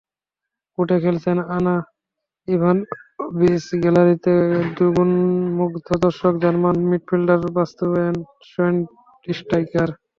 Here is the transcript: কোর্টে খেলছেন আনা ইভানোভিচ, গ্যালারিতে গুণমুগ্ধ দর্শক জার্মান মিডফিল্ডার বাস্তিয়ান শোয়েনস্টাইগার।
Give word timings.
কোর্টে 0.77 0.97
খেলছেন 1.03 1.37
আনা 1.55 1.75
ইভানোভিচ, 2.47 3.65
গ্যালারিতে 3.83 4.33
গুণমুগ্ধ 4.95 5.87
দর্শক 6.05 6.33
জার্মান 6.43 6.77
মিডফিল্ডার 6.89 7.41
বাস্তিয়ান 7.55 8.15
শোয়েনস্টাইগার। 8.49 9.89